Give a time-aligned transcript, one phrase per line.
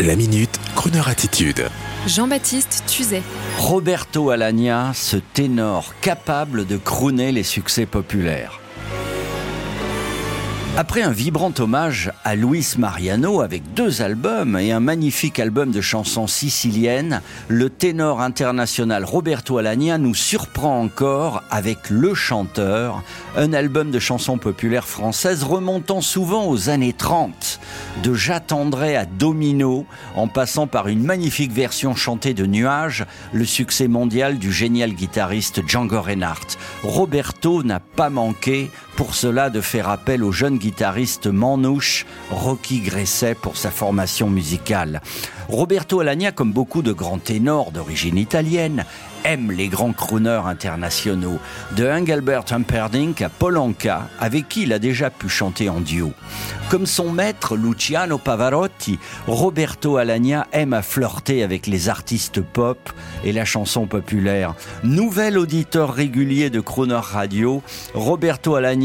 [0.00, 1.68] La minute, Kroneur attitude.
[2.06, 3.22] Jean-Baptiste Tuzet.
[3.58, 8.62] Roberto Alagna, ce ténor capable de crooner les succès populaires.
[10.74, 15.82] Après un vibrant hommage à Luis Mariano avec deux albums et un magnifique album de
[15.82, 23.02] chansons siciliennes, le ténor international Roberto Alagna nous surprend encore avec Le Chanteur,
[23.36, 27.60] un album de chansons populaires françaises remontant souvent aux années 30,
[28.02, 33.88] de J'attendrai à Domino, en passant par une magnifique version chantée de Nuages, le succès
[33.88, 36.56] mondial du génial guitariste Django Reinhardt.
[36.82, 43.34] Roberto n'a pas manqué pour cela de faire appel au jeune guitariste manouche Rocky Gresset
[43.34, 45.00] pour sa formation musicale.
[45.48, 48.84] Roberto Alagna, comme beaucoup de grands ténors d'origine italienne,
[49.24, 51.38] aime les grands crooners internationaux,
[51.76, 56.12] de Engelbert Humperdinck à Polanka, avec qui il a déjà pu chanter en duo.
[56.70, 62.78] Comme son maître Luciano Pavarotti, Roberto Alagna aime à flirter avec les artistes pop
[63.24, 64.54] et la chanson populaire.
[64.82, 67.62] Nouvel auditeur régulier de Crooner Radio,
[67.94, 68.81] Roberto Alagna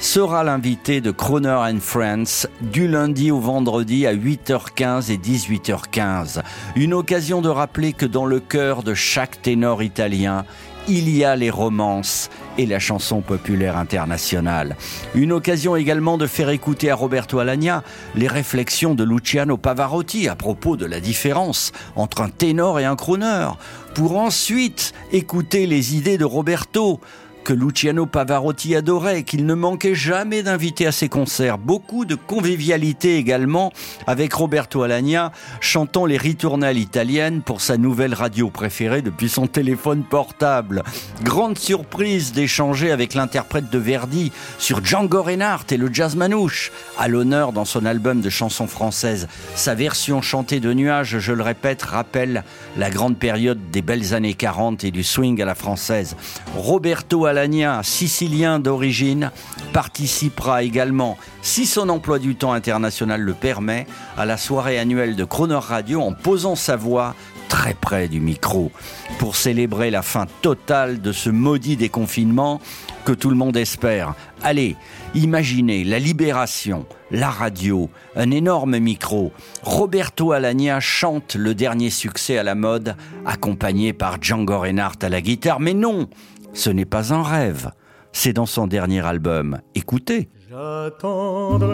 [0.00, 6.42] sera l'invité de Crooner and Friends du lundi au vendredi à 8h15 et 18h15.
[6.76, 10.44] Une occasion de rappeler que dans le cœur de chaque ténor italien,
[10.88, 14.76] il y a les romances et la chanson populaire internationale.
[15.14, 17.82] Une occasion également de faire écouter à Roberto Alagna
[18.14, 22.96] les réflexions de Luciano Pavarotti à propos de la différence entre un ténor et un
[22.96, 23.48] crooner,
[23.94, 27.00] pour ensuite écouter les idées de Roberto
[27.44, 31.58] que Luciano Pavarotti adorait, qu'il ne manquait jamais d'inviter à ses concerts.
[31.58, 33.70] Beaucoup de convivialité également
[34.06, 40.04] avec Roberto Alagna chantant les ritournelles italiennes pour sa nouvelle radio préférée depuis son téléphone
[40.04, 40.82] portable.
[41.22, 47.08] Grande surprise d'échanger avec l'interprète de Verdi sur Django Reinhardt et le jazz manouche, à
[47.08, 49.28] l'honneur dans son album de chansons françaises.
[49.54, 52.42] Sa version chantée de nuages, je le répète, rappelle
[52.78, 56.16] la grande période des belles années 40 et du swing à la française.
[56.56, 57.33] Roberto Alagna,
[57.82, 59.30] sicilien d'origine,
[59.72, 63.86] participera également, si son emploi du temps international le permet,
[64.16, 67.14] à la soirée annuelle de Croner Radio en posant sa voix
[67.48, 68.72] très près du micro
[69.18, 72.60] pour célébrer la fin totale de ce maudit déconfinement
[73.04, 74.14] que tout le monde espère.
[74.42, 74.76] Allez,
[75.14, 79.32] imaginez la libération, la radio, un énorme micro.
[79.62, 82.96] Roberto Alagna chante le dernier succès à la mode,
[83.26, 85.60] accompagné par Django Reinhardt à la guitare.
[85.60, 86.08] Mais non,
[86.54, 87.70] ce n'est pas un rêve.
[88.12, 89.58] C'est dans son dernier album.
[89.74, 90.30] Écoutez.
[90.48, 91.68] J'attendrai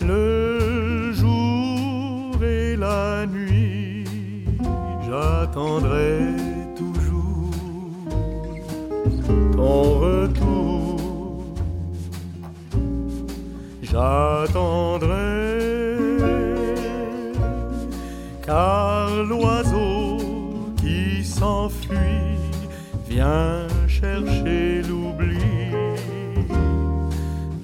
[0.00, 4.04] le jour et la nuit.
[5.08, 6.18] J'attendrai
[6.76, 7.50] toujours
[9.56, 11.44] ton retour.
[13.82, 15.42] J'attendrai
[18.44, 20.01] car l'oiseau
[21.24, 22.38] s'enfuit
[23.08, 25.38] vient chercher l'oubli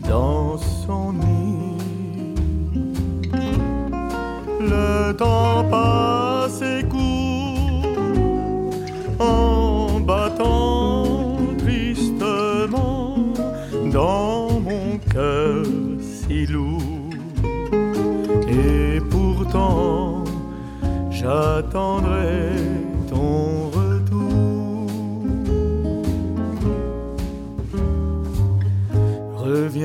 [0.08, 2.34] dans son nid.
[4.60, 7.86] Le temps passe et court
[9.18, 13.16] en battant tristement
[13.92, 15.64] dans mon cœur
[16.00, 16.82] si lourd.
[18.48, 20.24] Et pourtant,
[21.10, 22.77] j'attendrai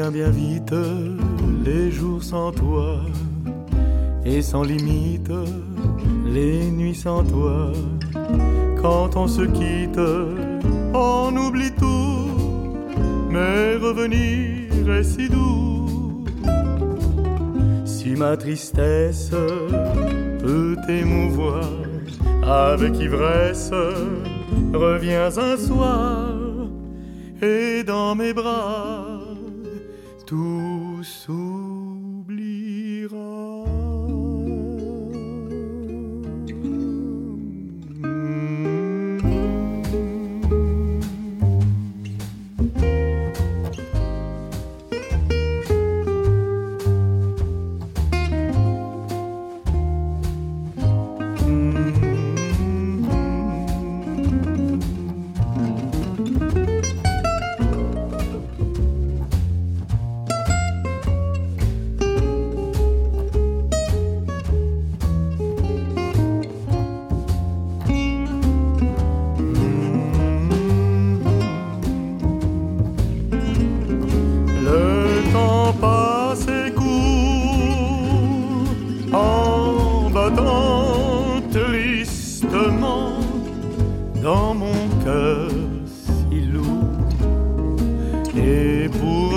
[0.04, 0.76] Reviens bien vite,
[1.64, 3.00] les jours sans toi,
[4.26, 5.32] et sans limite,
[6.26, 7.72] les nuits sans toi.
[8.82, 10.02] Quand on se quitte,
[10.94, 12.76] on oublie tout,
[13.30, 16.26] mais revenir est si doux.
[17.86, 19.32] Si ma tristesse
[20.42, 21.64] peut t'émouvoir
[22.44, 23.72] avec ivresse,
[24.74, 26.34] reviens un soir
[27.42, 29.23] et dans mes bras
[30.34, 31.83] tout s'oubliera.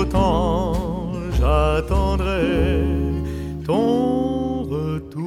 [0.07, 2.83] Longtemps j'attendrai
[3.65, 5.23] ton retour.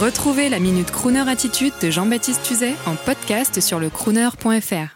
[0.00, 4.95] Retrouvez la Minute Crooner Attitude de Jean-Baptiste Tuzet en podcast sur le crooner.fr.